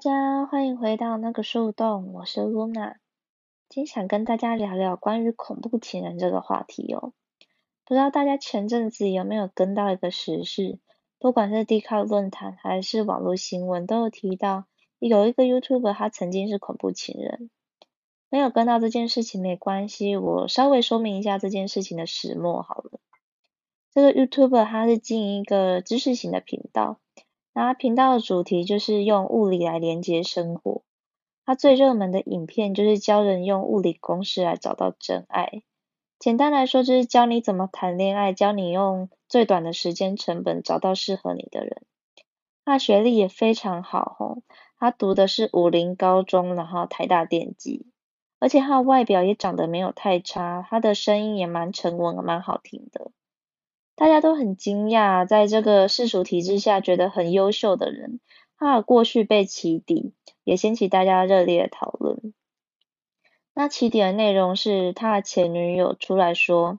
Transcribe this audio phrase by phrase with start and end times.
[0.00, 2.94] 大家，欢迎回到那个树洞，我是 Luna。
[3.68, 7.12] 今天想跟大家聊聊关于恐怖情人这个话题哦。
[7.84, 10.78] 不知道大家前阵子有没有跟到一个时事，
[11.18, 14.64] 不管是 d 卡论坛还是网络新闻，都有提到
[15.00, 17.50] 有一个 YouTuber 他曾经是恐怖情人。
[18.30, 23.00] 没有跟到这件事情没关系，我稍微说明一下这件事情的始末好了。
[23.92, 26.98] 这个 YouTuber 他是经营一个知识型的频道。
[27.52, 30.82] 那频道的主题就是用物理来连接生活。
[31.44, 35.62] 它最热门的影片就是教人用物理公式来找到真爱。
[36.18, 41.82] 简单来说，就是教你怎么谈恋爱，教你用最短的时间成本找到适合你的人。
[42.64, 44.42] 他学历也非常好吼，
[44.78, 47.86] 他读的是武林高中，然后台大电机，
[48.38, 53.10] 而且他的外表也长得没有太差，他的声音也蛮沉稳，蛮好听的。
[54.00, 58.18] 大家都很惊讶，在这个世俗体制下觉得很优秀的人，
[58.56, 62.32] 他的过去被起底，也掀起大家热烈的讨论。
[63.52, 66.78] 那起底的内容是他的前女友出来说，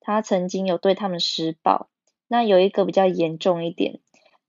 [0.00, 1.90] 他曾经有对他们施暴。
[2.26, 4.00] 那有一个比较严重一点，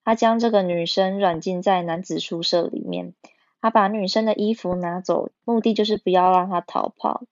[0.06, 3.14] 他将这个女生软禁在男子宿舍里面，
[3.60, 7.24] 他把女生的衣服拿走，目的就是不要让她逃跑，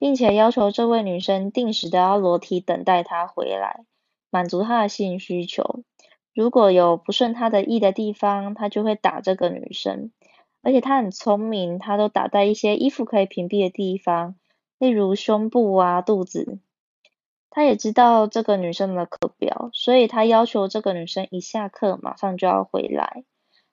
[0.00, 3.84] 并且要求这位女生定时的要裸体等待他回来。
[4.32, 5.84] 满足他的性需求，
[6.34, 10.10] 如果有不顺他的意的地方，他就会打这个女生。
[10.62, 14.36] 而且他很聪明，他都打在一些衣服可以屏蔽的地方，
[14.78, 16.60] 例如胸部啊、肚子。
[17.50, 23.24] 他也知道这个女生的课表，所以他要求这个女生一下课马上就要回来。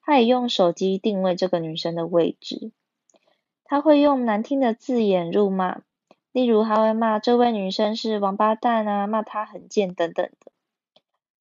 [0.02, 2.74] 他也用手机定位这个女生的位置。
[3.64, 5.84] 他会用难听的字眼辱骂。
[6.32, 10.52] 例如，他会骂这位女生是王八蛋啊，骂她很贱等等的。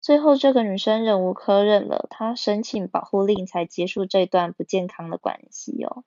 [0.01, 6.03] 最后，这个女生忍无可忍了，她申请保护令才结束这段不健康的关系哦。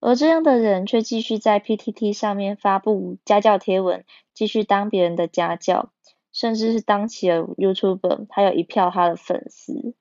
[0.00, 5.92] 而这样的人却继续在 PTT 上面发布家教贴文，继续当别人的家教，
[6.32, 9.94] 甚至是当起了 YouTuber，还有一票他的粉丝，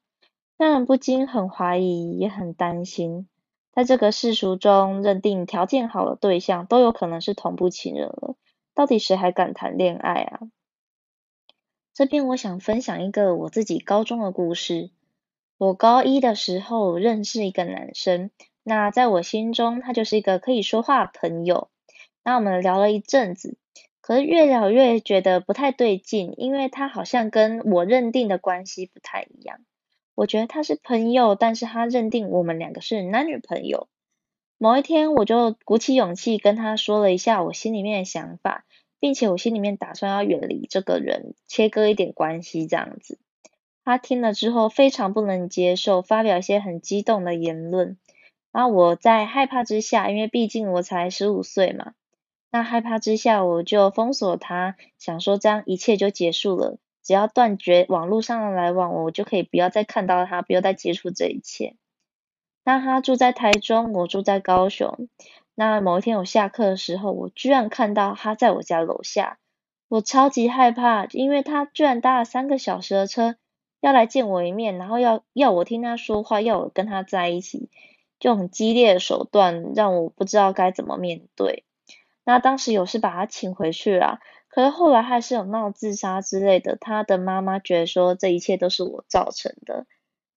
[0.58, 3.28] 让人不禁很怀疑，也很担心。
[3.78, 8.36] 在这个世俗中，认定条件好的对象都有可能是同步情人了，
[8.74, 10.40] 到底谁还敢谈恋爱啊？
[11.94, 14.90] 这边我想分享一个我自己高中的故事。
[15.60, 18.32] 我高一的时候认识一个男生，
[18.64, 21.70] 那在我心中他就是一个可以说话的朋友。
[22.24, 23.60] 那我们聊了一阵子，
[24.02, 29.60] 可是越聊越觉得不太对劲，因为他好像跟我认定的关系不太一样。
[30.18, 33.88] 我觉得他是朋友，但是他认定我们两个是男女朋友。
[34.58, 38.66] 某一天，我就鼓起勇气跟他说了一下我心里面的想法，
[39.00, 43.20] 并且我心里面打算要远离这个人，切割一点关系这样子。
[43.86, 48.00] 他听了之后非常不能接受，发表一些很激动的言论。
[48.52, 51.94] 然后我在害怕之下，因为毕竟我才十五岁嘛，
[52.50, 56.80] 那害怕之下我就封锁他，想说这样一切就结束了。
[57.08, 61.78] 只要断绝网络上的来往，我就可以不要再看到他，不要再接触这一切。
[62.66, 65.08] 那他住在台中，我住在高雄。
[65.56, 69.40] 那某一天我下课的时候，我居然看到他在我家楼下，
[69.88, 73.38] 我超级害怕，因为他居然搭了三个小时的车
[73.80, 77.70] 要来见我一面，然后要要我听他说话，要我跟他在一起，
[78.20, 81.64] 就很激烈的手段让我不知道该怎么面对。
[82.26, 84.20] 那当时有事把他请回去了。
[84.58, 89.86] 可是后来还是有闹自杀之类的，他的妈妈觉得说这一切都是我造成的，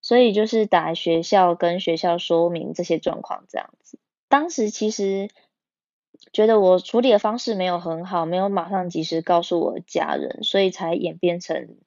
[0.02, 3.98] 所以就是打学校跟学校说明这些状况这样子。
[4.28, 5.30] 当时其实
[6.34, 11.78] 觉得我处理的方式没有很好，没有马上及时告诉我的家人，所以才演变成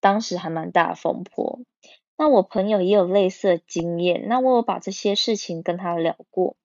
[0.00, 1.60] 当时还蛮大的风波。
[2.18, 6.56] 那我朋友也有类似的经验，那我有把这些事情跟他聊过，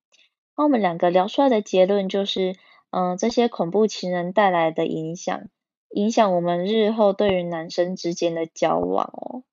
[0.58, 2.56] 那我们两个聊出来的结论就是。
[2.92, 5.48] 嗯，这些恐怖情人带来的影响，
[5.90, 9.44] 影响我们日后对于男生之间的交往哦，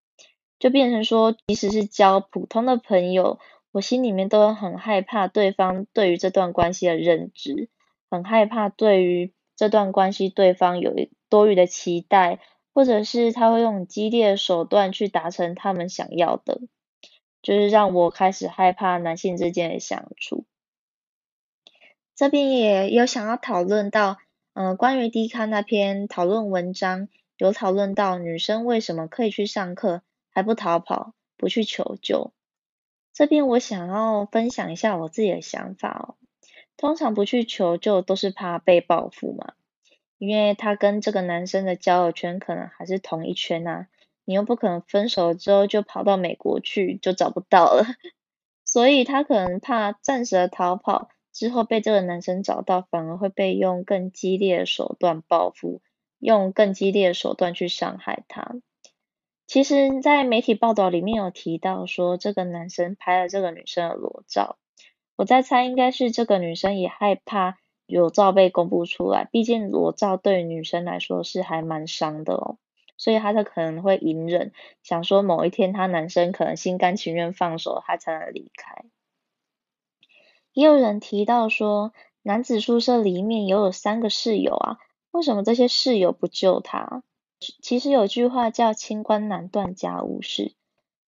[0.59, 3.39] 就变成说，即使是交普通的朋友，
[3.71, 7.71] 我心里面都很害怕对方对于这段关系的认知，
[8.11, 10.93] 很害怕对于这段关系对方有
[11.29, 12.41] 多余的期待，
[12.75, 16.61] 或者是他会用激烈的手段去达成他们想要的，
[17.41, 20.45] 就是让我开始害怕男性之间的相处。
[22.19, 24.17] 这边也有想要讨论到，
[24.53, 32.33] 嗯，关于 D 卡那篇讨论文章，有讨论到女生为什么可以去上课还不逃跑，不去求救。
[33.13, 36.17] 这边我想要分享一下我自己的想法哦。
[36.77, 39.53] 通常不去求救都是怕被报复嘛，
[40.19, 43.87] 因为他跟这个男生的交友圈可能还是同一圈呐，
[44.25, 47.85] 你又不可能分手之后就跑到美国去就找不到了。
[48.67, 55.81] 所以他可能怕暂时的逃跑之后被这个男生找到，反而会被用更激烈的手段报复，
[56.19, 58.57] 用更激烈的手段去伤害他。
[59.47, 64.59] 其实，在媒体报道里面有提到说，这个男生拍了这个女生的裸照。
[65.15, 72.59] 我在猜，应该是这个女生也害怕裸照被公布出来，毕竟裸照对女生来说是还蛮伤的哦，
[72.97, 74.51] 所以她就可能会隐忍，
[74.83, 78.85] 想说某一天她男生可能心甘情愿放手，她才能离开。
[80.53, 81.93] 也有人提到说，
[82.23, 84.79] 男子宿舍里面也有三个室友啊，
[85.11, 87.03] 为什么这些室友不救他？
[87.63, 90.55] 其实有句话叫“清官难断家务事”，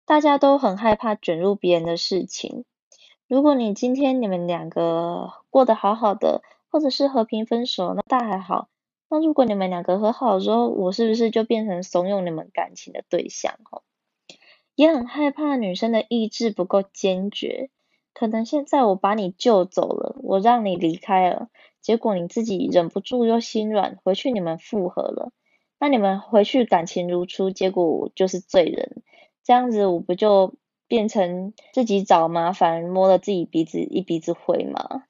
[0.06, 2.66] 大家都很害怕卷入别人的事情。
[3.28, 8.70] 如果你今天你们两个过得好好的，或者是和平分手，那大还好。
[9.10, 13.56] 那如果你们两个和好之后，我是不是就变成怂恿你们感情的对象？
[13.72, 13.82] 哦，
[14.76, 17.72] 也很害怕女生的意志不够坚决。
[18.14, 21.50] 可能现在我把你救走了，我让你离开了，
[21.82, 25.32] 结果你自己忍不住又心软，回去你们复合了。
[25.80, 29.04] 那你们回去感情如初，结果就是罪人。
[29.44, 30.56] 这样子我不就？
[30.90, 35.04] 变成自己找麻烦，摸了自己鼻子一鼻子灰吗。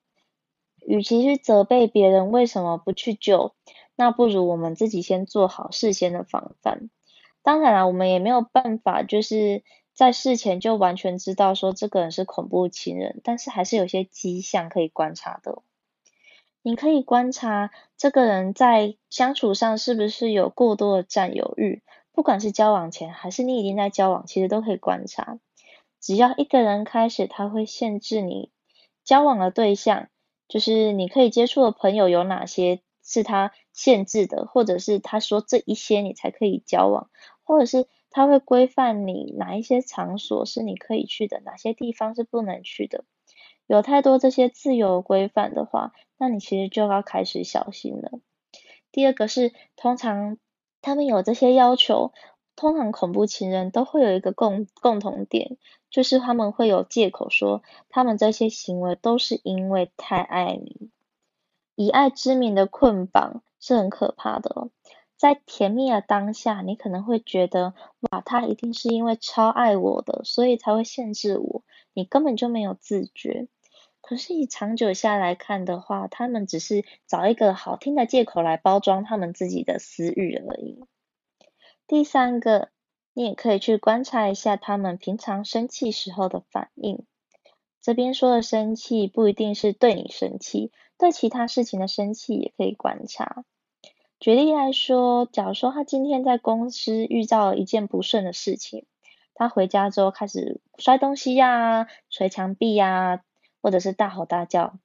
[0.86, 3.54] 与其去责备别人为什么不去救，
[3.96, 6.90] 那不如我们自己先做好事先的防范。
[7.44, 9.64] 当然了，我们也没有办法，就是
[10.00, 15.62] 在事前就完全知道说这个人是恐怖情人，但是还是有些迹象可以观察的。
[16.62, 25.38] 你可以观察这个人在相处上是不是有过多的占有欲，不管是交往前还是你已经在交往，其实都可以观察。
[26.00, 28.52] 只要一个人开始，他会限制你
[29.04, 30.08] 交往的对象，
[30.48, 37.10] 就是你可以接触的朋友有哪些是他限制的，或者是他说这一些你才可以交往，
[37.44, 43.04] 或者是他会规范你哪一些场所是你可以去的，哪些地方是不能去的。
[43.68, 48.20] 有太多这些自由规范的话，那你其实就要开始小心了。
[48.92, 50.38] 第二个是，通常
[50.82, 52.14] 他们有这些要求。
[52.56, 55.56] 通常恐怖情人都会有一个共共同点，
[55.90, 60.90] 就是他们会有借口说，他们这些行为都是因为太爱你。
[61.76, 64.72] 以爱之名的捆绑是很可怕的哦。
[65.20, 71.64] 在甜蜜的当下，你可能会觉得，哇，他一定是因为超爱我的，所以才会限制我。
[71.94, 73.50] 你根本就没有自觉。
[74.02, 80.86] 可是以长久下来看的话，他们只是找一个好听的借口来包装他们自己的私欲而已。
[81.86, 82.70] 第三个，
[83.14, 87.06] 你也可以去观察一下他们平常生气时候的反应。
[87.82, 93.44] 这边说的生气不一定是对你生气，对其他事情的生气也可以观察。
[94.20, 98.86] 举例来说，假如说他今天在公司遇到了一件不顺的事情，
[99.34, 103.22] 他回家之后开始摔东西呀、捶墙壁呀，
[103.62, 104.78] 或者是大吼大叫，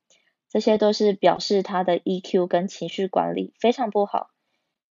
[0.48, 4.30] 这些都是表示他的 EQ 跟情绪管理非常不好。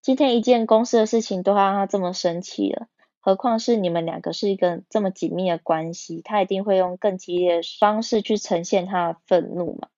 [0.01, 2.89] 今天一件公司的事情都让他这么生气了，
[3.21, 9.90] 何况是你们两个是一个这么紧密的关系，他一定会用更激烈的方式去呈现他的愤怒嘛。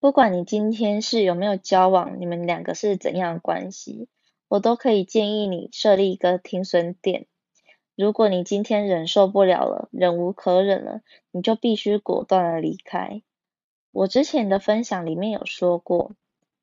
[0.00, 4.08] 不管你今天是有没有交往，你们两个是怎样的关系，
[4.48, 7.26] 我都可以建议你设立一个停损点。
[7.96, 13.20] 如果你今天忍受不了了，忍无可忍了，你就必须果断的离开。
[13.92, 16.12] 我之前的分享里面有说过。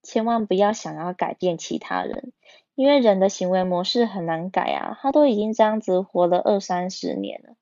[0.03, 2.31] 千万不要想要改变其他人，
[2.75, 7.55] 因为人的行为模式很难改啊，他都已经这样子活了二三十年了，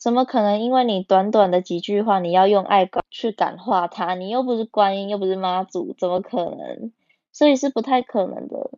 [0.00, 4.14] 怎么可能因为你短短的几句话，你要用爱去感化他？
[4.14, 6.90] 你又不是观音，又不是妈祖，怎么可能？
[7.32, 8.70] 所以是不太可能的。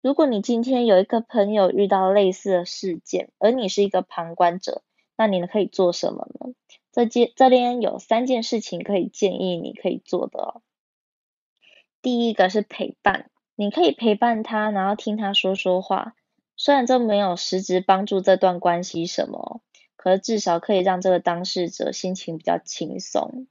[0.00, 4.82] 如果你今天有一个朋友遇到类似的事件，而你是一个旁观者，
[5.18, 6.54] 那你可以做什么呢？
[6.90, 10.62] 这件这边有三件事情可以建议你可以做的哦。
[12.00, 16.14] 第一个是陪伴，你可以陪伴他，然后听他说说话。
[16.56, 19.60] 虽然这没有实质帮助这段关系什么，
[20.02, 23.46] 可是至少可以让这个当事者心情比较轻松。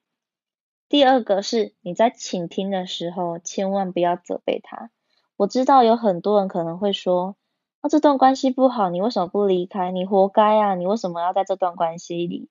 [0.89, 4.91] 第二个是你在倾听的时候，千万不要责备他。
[5.37, 7.37] 我知道有很多人可能会说，
[7.79, 9.91] 啊这段关系不好，你为什么不离开？
[9.91, 10.75] 你活该啊！
[10.75, 12.49] 你为什么要在这段关系里？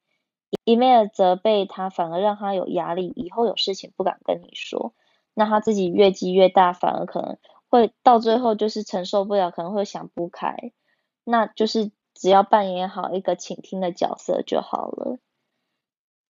[0.64, 4.94] 一面的责备他，反而让他有压力，以后有事情不敢跟你说。
[5.34, 7.36] 那他自己越积越大，反而可能
[7.68, 10.72] 会到最后就是承受不了，可能会想不开。
[11.22, 15.18] 那就是只要扮演好一个倾听的角色就好了。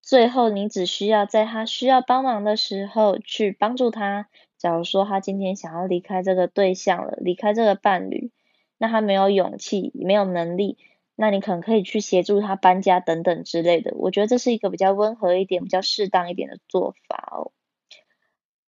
[0.01, 4.29] 最后你只需要在他需要帮忙的时候去帮助他。
[4.57, 8.31] 假如说他今天想要离开这个对象了，离开这个伴侣，
[8.79, 10.79] 那他没有勇气，没有能力，
[11.17, 13.93] 那你可能可以去协助他搬家等等之类的。
[13.97, 17.51] 我觉得这是一个比较温和一点、比较适当一点的做法哦。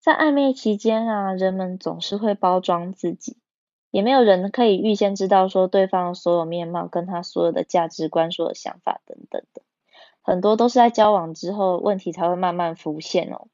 [0.01, 3.37] 在暧昧期间啊，人们总是会包装自己，
[3.91, 9.63] 也没有人可以预先知道说对方的所有面貌、跟他所有的价值观、所有想法等等的。
[10.23, 13.49] 很多都是在交往之后，问题才会慢慢浮现哦。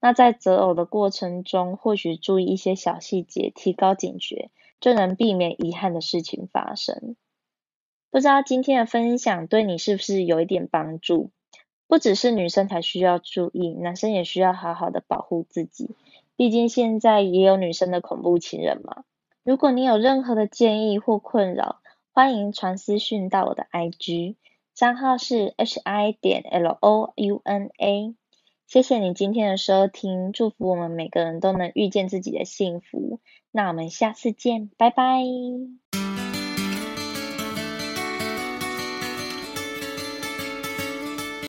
[0.00, 4.50] 那在择偶的过程中，或许注意一些小细节，提高警觉，
[4.80, 7.14] 就能避免遗憾的事情发生。
[8.10, 11.30] 不知道今天的分享对你是不是有一点帮助？
[11.86, 15.94] 不只是女生才需要注意，男生也需要好好的保护自己。
[16.36, 19.04] 毕竟现在也有女生的恐怖情人嘛。
[19.44, 21.80] 如果你有任何的建议或困扰，
[22.12, 24.36] 欢迎传私讯到我的 IG，
[24.72, 28.14] 账号是 h i 点 l o u n a。
[28.68, 33.18] 谢谢你今天的收听，祝福我们每个人都能遇见自己的幸福。
[33.50, 35.22] 那我们下次见，拜拜。